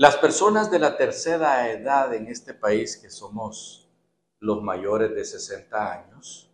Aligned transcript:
Las 0.00 0.16
personas 0.16 0.70
de 0.70 0.78
la 0.78 0.96
tercera 0.96 1.68
edad 1.72 2.14
en 2.14 2.28
este 2.28 2.54
país, 2.54 2.96
que 2.96 3.10
somos 3.10 3.90
los 4.38 4.62
mayores 4.62 5.12
de 5.12 5.24
60 5.24 5.92
años, 5.92 6.48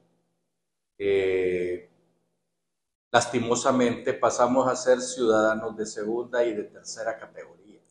eh, 0.97 1.91
lastimosamente 3.13 4.15
pasamos 4.15 4.67
a 4.67 4.75
ser 4.75 5.03
ciudadanos 5.03 5.77
de 5.77 5.85
segunda 5.85 6.43
y 6.43 6.55
de 6.55 6.63
tercera 6.63 7.19
categoría. 7.19 7.83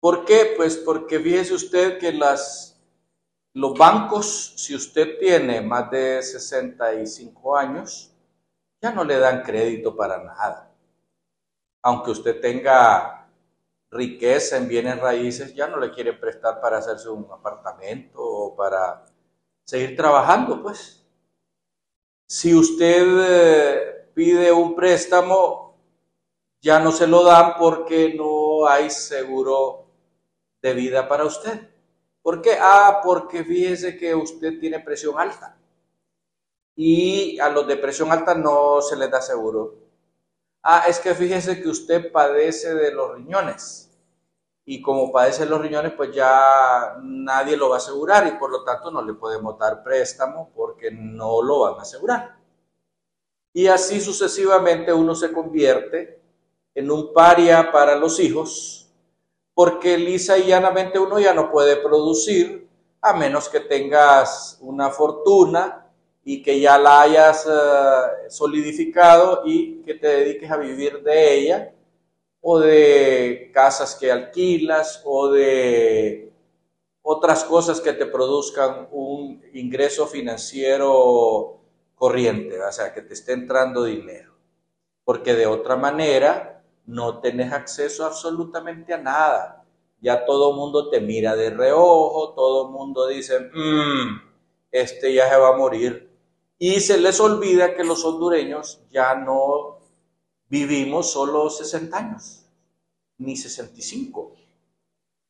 ¿Por 0.00 0.24
qué? 0.24 0.54
Pues 0.56 0.78
porque 0.78 1.20
fíjese 1.20 1.52
usted 1.52 1.98
que 1.98 2.12
los 2.12 3.78
bancos, 3.78 4.54
si 4.56 4.74
usted 4.74 5.18
tiene 5.18 5.60
más 5.60 5.90
de 5.90 6.22
65 6.22 7.54
años, 7.54 8.10
ya 8.80 8.92
no 8.92 9.04
le 9.04 9.18
dan 9.18 9.42
crédito 9.42 9.94
para 9.94 10.24
nada. 10.24 10.74
Aunque 11.82 12.12
usted 12.12 12.40
tenga 12.40 13.21
riqueza 13.92 14.56
en 14.56 14.68
bienes 14.68 14.98
raíces, 14.98 15.54
ya 15.54 15.68
no 15.68 15.78
le 15.78 15.92
quiere 15.92 16.14
prestar 16.14 16.60
para 16.60 16.78
hacerse 16.78 17.10
un 17.10 17.30
apartamento 17.30 18.18
o 18.18 18.56
para 18.56 19.04
seguir 19.64 19.94
trabajando, 19.96 20.62
pues. 20.62 21.04
Si 22.26 22.54
usted 22.54 23.04
eh, 23.04 24.10
pide 24.14 24.50
un 24.50 24.74
préstamo, 24.74 25.76
ya 26.62 26.78
no 26.80 26.90
se 26.90 27.06
lo 27.06 27.22
dan 27.22 27.54
porque 27.58 28.14
no 28.14 28.66
hay 28.66 28.88
seguro 28.88 29.86
de 30.62 30.72
vida 30.72 31.06
para 31.06 31.24
usted. 31.26 31.68
¿Por 32.22 32.40
qué? 32.40 32.56
Ah, 32.58 33.00
porque 33.04 33.44
fíjese 33.44 33.98
que 33.98 34.14
usted 34.14 34.58
tiene 34.58 34.80
presión 34.80 35.20
alta. 35.20 35.58
Y 36.74 37.38
a 37.40 37.50
los 37.50 37.66
de 37.66 37.76
presión 37.76 38.10
alta 38.10 38.34
no 38.34 38.80
se 38.80 38.96
les 38.96 39.10
da 39.10 39.20
seguro 39.20 39.81
Ah, 40.62 40.84
es 40.86 41.00
que 41.00 41.14
fíjese 41.14 41.60
que 41.60 41.68
usted 41.68 42.12
padece 42.12 42.74
de 42.74 42.92
los 42.92 43.16
riñones 43.16 43.90
y 44.64 44.80
como 44.80 45.10
padece 45.10 45.44
los 45.44 45.60
riñones, 45.60 45.92
pues 45.96 46.14
ya 46.14 46.96
nadie 47.02 47.56
lo 47.56 47.68
va 47.68 47.76
a 47.76 47.78
asegurar 47.78 48.28
y 48.28 48.38
por 48.38 48.50
lo 48.50 48.62
tanto 48.62 48.90
no 48.90 49.02
le 49.02 49.14
podemos 49.14 49.58
dar 49.58 49.82
préstamo 49.82 50.50
porque 50.54 50.90
no 50.92 51.42
lo 51.42 51.60
van 51.60 51.74
a 51.80 51.82
asegurar. 51.82 52.36
Y 53.52 53.66
así 53.66 54.00
sucesivamente 54.00 54.92
uno 54.92 55.16
se 55.16 55.32
convierte 55.32 56.22
en 56.74 56.90
un 56.90 57.12
paria 57.12 57.72
para 57.72 57.96
los 57.96 58.20
hijos 58.20 58.88
porque 59.54 59.98
lisa 59.98 60.38
y 60.38 60.46
llanamente 60.46 60.98
uno 60.98 61.18
ya 61.18 61.34
no 61.34 61.50
puede 61.50 61.76
producir 61.76 62.68
a 63.00 63.12
menos 63.14 63.48
que 63.48 63.60
tengas 63.60 64.58
una 64.60 64.90
fortuna 64.90 65.81
y 66.24 66.42
que 66.42 66.60
ya 66.60 66.78
la 66.78 67.02
hayas 67.02 67.46
eh, 67.46 68.30
solidificado 68.30 69.42
y 69.44 69.82
que 69.82 69.94
te 69.94 70.06
dediques 70.08 70.50
a 70.50 70.56
vivir 70.56 71.02
de 71.02 71.34
ella 71.34 71.72
o 72.40 72.58
de 72.58 73.50
casas 73.52 73.94
que 73.94 74.10
alquilas 74.10 75.02
o 75.04 75.30
de 75.30 76.32
otras 77.02 77.44
cosas 77.44 77.80
que 77.80 77.92
te 77.92 78.06
produzcan 78.06 78.88
un 78.92 79.42
ingreso 79.52 80.06
financiero 80.06 81.60
corriente, 81.96 82.60
o 82.60 82.72
sea, 82.72 82.92
que 82.94 83.02
te 83.02 83.14
esté 83.14 83.32
entrando 83.32 83.84
dinero. 83.84 84.32
Porque 85.04 85.34
de 85.34 85.46
otra 85.46 85.76
manera 85.76 86.64
no 86.86 87.20
tenés 87.20 87.52
acceso 87.52 88.04
absolutamente 88.06 88.94
a 88.94 88.98
nada. 88.98 89.64
Ya 90.00 90.24
todo 90.24 90.52
mundo 90.52 90.90
te 90.90 91.00
mira 91.00 91.34
de 91.36 91.50
reojo, 91.50 92.34
todo 92.34 92.70
mundo 92.70 93.06
dice, 93.08 93.38
mmm, 93.52 94.20
este 94.70 95.12
ya 95.14 95.28
se 95.28 95.36
va 95.36 95.50
a 95.50 95.56
morir 95.56 96.11
y 96.62 96.78
se 96.78 96.96
les 96.96 97.18
olvida 97.18 97.74
que 97.74 97.82
los 97.82 98.04
hondureños 98.04 98.80
ya 98.92 99.16
no 99.16 99.80
vivimos 100.48 101.10
solo 101.10 101.50
60 101.50 101.98
años, 101.98 102.46
ni 103.18 103.36
65. 103.36 104.32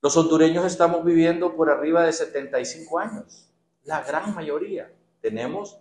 Los 0.03 0.15
hondureños 0.19 0.67
estamos 0.67 1.03
viviendo 1.03 1.57
por 1.57 1.71
arriba 1.71 2.05
de 2.05 2.13
75 2.13 2.99
años, 2.99 3.49
la 3.85 4.03
gran 4.03 4.35
mayoría. 4.35 4.93
Tenemos 5.23 5.79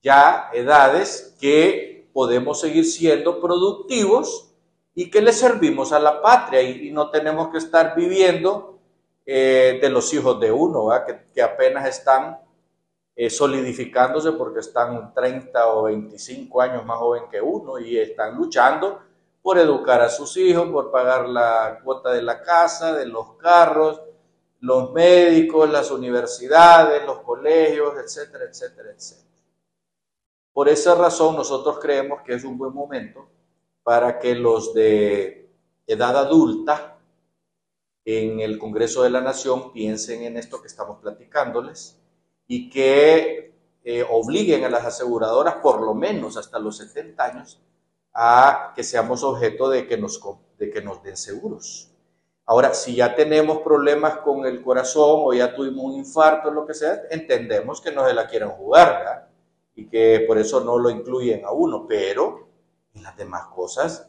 ya 0.00 0.50
edades 0.52 1.34
que 1.40 2.08
podemos 2.12 2.60
seguir 2.60 2.84
siendo 2.84 3.40
productivos 3.40 4.52
y 4.94 5.10
que 5.10 5.22
le 5.22 5.32
servimos 5.32 5.90
a 5.90 5.98
la 5.98 6.22
patria 6.22 6.62
y, 6.62 6.92
no 6.92 7.10
tenemos 7.10 7.48
que 7.48 7.58
estar 7.58 7.96
viviendo 7.96 8.78
eh, 9.26 9.76
de 9.82 9.90
los 9.90 10.14
hijos 10.14 10.38
de 10.38 10.52
uno, 10.52 10.88
que, 11.04 11.32
que 11.34 11.42
apenas 11.42 11.88
están 11.88 12.43
eh, 13.16 13.30
solidificándose 13.30 14.32
porque 14.32 14.60
están 14.60 15.14
30 15.14 15.68
o 15.68 15.84
25 15.84 16.60
años 16.60 16.84
más 16.84 16.98
joven 16.98 17.24
que 17.30 17.40
uno 17.40 17.78
y 17.78 17.96
están 17.96 18.36
luchando 18.36 19.00
por 19.40 19.58
educar 19.58 20.00
a 20.00 20.08
sus 20.08 20.36
hijos, 20.36 20.68
por 20.70 20.90
pagar 20.90 21.28
la 21.28 21.80
cuota 21.84 22.10
de 22.10 22.22
la 22.22 22.42
casa, 22.42 22.94
de 22.94 23.06
los 23.06 23.34
carros, 23.36 24.00
los 24.60 24.92
médicos, 24.92 25.70
las 25.70 25.90
universidades, 25.90 27.04
los 27.04 27.18
colegios, 27.20 27.94
etcétera, 28.02 28.46
etcétera, 28.46 28.90
etcétera. 28.90 29.28
Por 30.52 30.68
esa 30.68 30.94
razón 30.94 31.36
nosotros 31.36 31.78
creemos 31.78 32.22
que 32.22 32.34
es 32.34 32.44
un 32.44 32.56
buen 32.56 32.72
momento 32.72 33.28
para 33.82 34.18
que 34.18 34.34
los 34.34 34.72
de 34.72 35.50
edad 35.86 36.16
adulta 36.16 36.98
en 38.04 38.40
el 38.40 38.58
Congreso 38.58 39.02
de 39.02 39.10
la 39.10 39.20
Nación 39.20 39.72
piensen 39.72 40.22
en 40.22 40.36
esto 40.36 40.60
que 40.60 40.68
estamos 40.68 41.00
platicándoles 41.00 42.00
y 42.46 42.68
que 42.70 43.54
eh, 43.86 44.02
obliguen 44.08 44.64
a 44.64 44.70
las 44.70 44.84
aseguradoras, 44.84 45.56
por 45.56 45.82
lo 45.82 45.94
menos 45.94 46.36
hasta 46.36 46.58
los 46.58 46.78
70 46.78 47.24
años, 47.24 47.60
a 48.12 48.72
que 48.74 48.82
seamos 48.82 49.22
objeto 49.22 49.68
de 49.68 49.86
que 49.86 49.98
nos, 49.98 50.20
de 50.58 50.70
que 50.70 50.80
nos 50.80 51.02
den 51.02 51.16
seguros. 51.16 51.90
Ahora, 52.46 52.74
si 52.74 52.96
ya 52.96 53.14
tenemos 53.14 53.58
problemas 53.58 54.18
con 54.18 54.44
el 54.46 54.62
corazón 54.62 55.20
o 55.24 55.32
ya 55.32 55.54
tuvimos 55.54 55.84
un 55.84 55.94
infarto 55.94 56.50
lo 56.50 56.66
que 56.66 56.74
sea, 56.74 57.02
entendemos 57.10 57.80
que 57.80 57.92
no 57.92 58.06
se 58.06 58.14
la 58.14 58.26
quieren 58.26 58.50
jugar, 58.50 58.98
¿verdad? 58.98 59.28
Y 59.74 59.88
que 59.88 60.24
por 60.26 60.38
eso 60.38 60.60
no 60.60 60.78
lo 60.78 60.90
incluyen 60.90 61.44
a 61.44 61.52
uno, 61.52 61.86
pero 61.86 62.48
en 62.94 63.02
las 63.02 63.16
demás 63.16 63.48
cosas, 63.48 64.08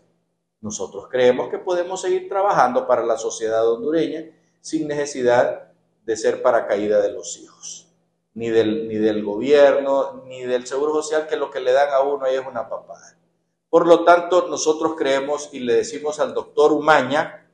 nosotros 0.61 1.07
creemos 1.09 1.49
que 1.49 1.59
podemos 1.59 2.01
seguir 2.01 2.29
trabajando 2.29 2.87
para 2.87 3.05
la 3.05 3.17
sociedad 3.17 3.69
hondureña 3.69 4.25
sin 4.61 4.87
necesidad 4.87 5.71
de 6.05 6.17
ser 6.17 6.41
paracaída 6.41 7.01
de 7.01 7.11
los 7.11 7.37
hijos 7.37 7.84
ni 8.35 8.49
del, 8.49 8.87
ni 8.87 8.95
del 8.95 9.23
gobierno, 9.23 10.23
ni 10.27 10.43
del 10.43 10.67
Seguro 10.67 10.93
Social, 10.93 11.27
que 11.27 11.37
lo 11.37 11.49
que 11.49 11.59
le 11.59 11.71
dan 11.71 11.91
a 11.91 12.01
uno 12.01 12.25
ahí 12.25 12.35
es 12.35 12.45
una 12.45 12.69
papada. 12.69 13.17
Por 13.69 13.87
lo 13.87 14.03
tanto, 14.03 14.47
nosotros 14.47 14.95
creemos 14.97 15.49
y 15.51 15.59
le 15.59 15.75
decimos 15.75 16.19
al 16.19 16.33
doctor 16.33 16.71
Umaña, 16.71 17.49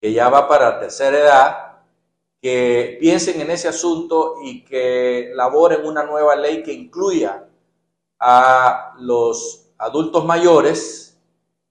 que 0.00 0.12
ya 0.12 0.28
va 0.28 0.46
para 0.46 0.78
tercera 0.78 1.18
edad, 1.18 1.64
que 2.40 2.98
piensen 3.00 3.40
en 3.40 3.50
ese 3.50 3.68
asunto 3.68 4.36
y 4.42 4.62
que 4.64 5.30
laboren 5.34 5.86
una 5.86 6.04
nueva 6.04 6.36
ley 6.36 6.62
que 6.62 6.72
incluya 6.72 7.48
a 8.18 8.94
los 8.98 9.70
adultos 9.78 10.24
mayores 10.24 11.18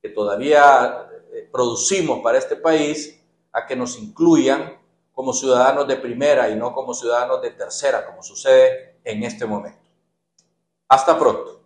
que 0.02 0.10
todavía 0.10 1.08
eh, 1.32 1.48
producimos 1.52 2.22
para 2.22 2.38
este 2.38 2.56
país, 2.56 3.20
a 3.52 3.66
que 3.66 3.76
nos 3.76 3.98
incluyan 4.00 4.83
como 5.14 5.32
ciudadanos 5.32 5.88
de 5.88 5.96
primera 5.96 6.50
y 6.50 6.56
no 6.56 6.74
como 6.74 6.94
ciudadanos 6.94 7.42
de 7.42 7.52
tercera, 7.52 8.06
como 8.06 8.24
sucede 8.24 9.00
en 9.04 9.24
este 9.24 9.46
momento. 9.46 9.80
Hasta 10.88 11.18
pronto. 11.18 11.63